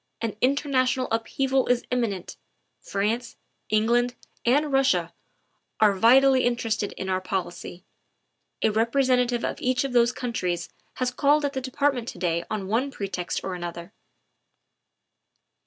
An 0.19 0.35
international 0.41 1.07
upheaval 1.11 1.67
is 1.67 1.83
imminent. 1.91 2.35
France, 2.81 3.37
Eng 3.69 3.85
land, 3.85 4.15
and 4.47 4.71
Russia 4.73 5.13
are 5.79 5.93
vitally 5.93 6.43
interested 6.43 6.91
in 6.93 7.07
our 7.07 7.21
policy; 7.21 7.85
a 8.63 8.71
representative 8.71 9.45
of 9.45 9.61
each 9.61 9.83
of 9.83 9.93
those 9.93 10.11
countries 10.11 10.69
has 10.95 11.11
called 11.11 11.45
at 11.45 11.53
the 11.53 11.61
Department 11.61 12.07
to 12.07 12.17
day 12.17 12.43
on 12.49 12.67
one 12.67 12.89
pretext 12.89 13.41
or 13.43 13.53
another. 13.53 13.93